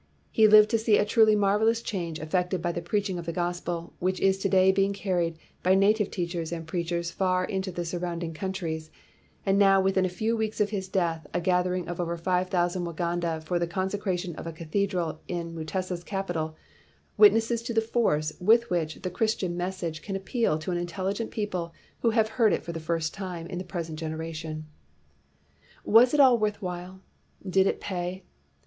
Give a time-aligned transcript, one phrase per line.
[0.31, 3.31] He lived to see a truly marvelous change ef fected by the preaching of the
[3.31, 7.85] gospel, which is to day being carried by native teachers and preachers far into the
[7.85, 8.89] surrounding countries;
[9.45, 13.41] and now within a few weeks of his death a gathering of over 5,000 Waganda
[13.43, 16.55] for the consecration of a cathedral in Mu tesa's capital
[17.15, 21.75] witnesses to the force with which the Christian message can appeal to an intelligent people
[21.99, 24.65] who have heard it for the first time in the present generation."
[25.85, 27.01] Was it all worth while?
[27.47, 28.23] Did it pay?